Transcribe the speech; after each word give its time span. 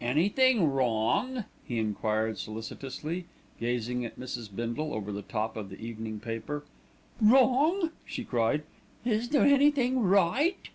"Anythink 0.00 0.60
wrong?" 0.62 1.44
he 1.64 1.80
enquired 1.80 2.38
solicitously, 2.38 3.24
gazing 3.58 4.04
at 4.04 4.16
Mrs. 4.16 4.48
Bindle 4.54 4.94
over 4.94 5.10
the 5.10 5.22
top 5.22 5.56
of 5.56 5.70
the 5.70 5.80
evening 5.80 6.20
paper. 6.20 6.62
"Wrong!" 7.20 7.90
she 8.06 8.22
cried. 8.22 8.62
"Is 9.04 9.30
there 9.30 9.44
anything 9.44 10.00
right?" 10.02 10.68